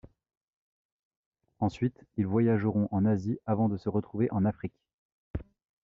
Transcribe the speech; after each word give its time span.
Ensuite, 1.59 2.05
ils 2.17 2.25
voyageront 2.25 2.87
en 2.89 3.05
Asie 3.05 3.37
avant 3.45 3.69
de 3.69 3.77
se 3.77 3.87
retrouver 3.87 4.29
en 4.31 4.45
Afrique. 4.45 4.81